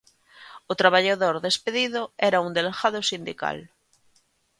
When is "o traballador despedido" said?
0.71-2.01